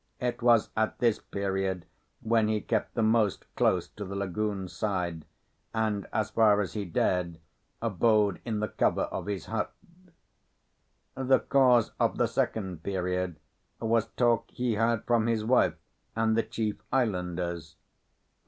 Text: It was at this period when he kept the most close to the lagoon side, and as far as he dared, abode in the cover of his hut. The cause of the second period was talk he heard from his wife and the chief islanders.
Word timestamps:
It 0.19 0.41
was 0.41 0.71
at 0.75 0.97
this 0.97 1.19
period 1.19 1.85
when 2.21 2.47
he 2.47 2.59
kept 2.59 2.95
the 2.95 3.03
most 3.03 3.45
close 3.55 3.87
to 3.89 4.03
the 4.03 4.15
lagoon 4.15 4.67
side, 4.67 5.25
and 5.75 6.07
as 6.11 6.31
far 6.31 6.59
as 6.59 6.73
he 6.73 6.85
dared, 6.85 7.39
abode 7.83 8.41
in 8.43 8.61
the 8.61 8.67
cover 8.67 9.03
of 9.03 9.27
his 9.27 9.45
hut. 9.45 9.71
The 11.13 11.41
cause 11.41 11.91
of 11.99 12.17
the 12.17 12.25
second 12.25 12.81
period 12.81 13.39
was 13.79 14.07
talk 14.17 14.49
he 14.49 14.73
heard 14.73 15.03
from 15.05 15.27
his 15.27 15.45
wife 15.45 15.75
and 16.15 16.35
the 16.35 16.41
chief 16.41 16.81
islanders. 16.91 17.75